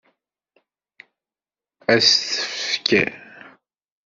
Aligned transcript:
Ad 1.93 2.01
s-t-tefk? 2.07 2.87